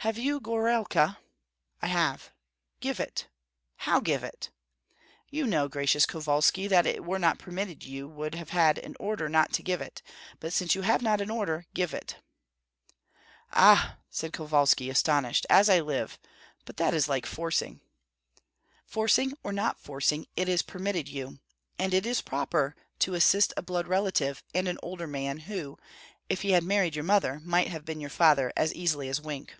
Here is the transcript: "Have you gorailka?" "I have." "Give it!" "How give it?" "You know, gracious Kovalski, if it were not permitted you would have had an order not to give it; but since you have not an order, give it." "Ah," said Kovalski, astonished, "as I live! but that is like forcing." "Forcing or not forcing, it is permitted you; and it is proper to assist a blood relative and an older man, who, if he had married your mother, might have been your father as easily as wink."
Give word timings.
"Have 0.00 0.18
you 0.18 0.38
gorailka?" 0.38 1.18
"I 1.82 1.88
have." 1.88 2.30
"Give 2.78 3.00
it!" 3.00 3.26
"How 3.74 3.98
give 3.98 4.22
it?" 4.22 4.50
"You 5.32 5.48
know, 5.48 5.66
gracious 5.66 6.06
Kovalski, 6.06 6.66
if 6.66 6.70
it 6.86 7.02
were 7.04 7.18
not 7.18 7.40
permitted 7.40 7.82
you 7.82 8.06
would 8.06 8.36
have 8.36 8.50
had 8.50 8.78
an 8.78 8.94
order 9.00 9.28
not 9.28 9.52
to 9.54 9.64
give 9.64 9.80
it; 9.80 10.02
but 10.38 10.52
since 10.52 10.76
you 10.76 10.82
have 10.82 11.02
not 11.02 11.20
an 11.20 11.28
order, 11.28 11.66
give 11.74 11.92
it." 11.92 12.18
"Ah," 13.52 13.98
said 14.08 14.32
Kovalski, 14.32 14.88
astonished, 14.90 15.44
"as 15.50 15.68
I 15.68 15.80
live! 15.80 16.20
but 16.66 16.76
that 16.76 16.94
is 16.94 17.08
like 17.08 17.26
forcing." 17.26 17.80
"Forcing 18.86 19.32
or 19.42 19.50
not 19.52 19.80
forcing, 19.80 20.28
it 20.36 20.48
is 20.48 20.62
permitted 20.62 21.08
you; 21.08 21.40
and 21.80 21.92
it 21.92 22.06
is 22.06 22.22
proper 22.22 22.76
to 23.00 23.14
assist 23.14 23.52
a 23.56 23.62
blood 23.62 23.88
relative 23.88 24.44
and 24.54 24.68
an 24.68 24.78
older 24.84 25.08
man, 25.08 25.38
who, 25.40 25.76
if 26.28 26.42
he 26.42 26.52
had 26.52 26.62
married 26.62 26.94
your 26.94 27.02
mother, 27.02 27.40
might 27.40 27.66
have 27.66 27.84
been 27.84 28.00
your 28.00 28.08
father 28.08 28.52
as 28.56 28.72
easily 28.72 29.08
as 29.08 29.20
wink." 29.20 29.56